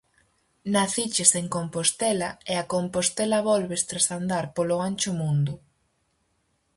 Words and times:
Naciches 0.75 1.31
en 1.41 1.47
Compostela 1.55 2.29
e 2.51 2.53
a 2.61 2.67
Compostela 2.73 3.39
volves 3.49 3.81
tras 3.89 4.05
andar 4.17 4.45
polo 4.55 4.77
ancho 4.89 5.11
mundo. 5.21 5.53